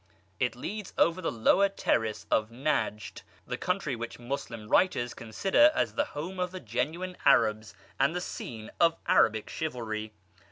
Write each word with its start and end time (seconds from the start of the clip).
It 0.39 0.55
leads 0.55 0.95
over 0.97 1.21
the 1.21 1.31
lower 1.31 1.69
terrace 1.69 2.25
of 2.31 2.49
Nejd, 2.49 3.21
the 3.45 3.55
country 3.55 3.95
which 3.95 4.17
Muslim 4.17 4.67
writers 4.67 5.13
consider 5.13 5.69
as 5.75 5.93
the 5.93 6.05
home 6.17 6.39
of 6.39 6.49
the 6.49 6.59
genuine 6.59 7.15
Arabs 7.23 7.75
and 7.99 8.15
the 8.15 8.19
scene 8.19 8.71
of 8.79 8.97
Arabic 9.05 9.47
chivalry. 9.47 10.11